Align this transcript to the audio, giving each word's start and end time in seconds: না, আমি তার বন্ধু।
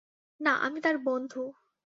না, 0.39 0.53
আমি 0.61 0.79
তার 0.81 0.97
বন্ধু। 0.99 1.41